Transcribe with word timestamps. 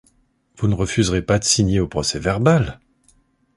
Vous 0.57 0.67
ne 0.67 0.73
refuserez 0.73 1.21
pas 1.21 1.37
de 1.37 1.43
signer 1.43 1.79
au 1.79 1.87
procès-verbal? 1.87 2.79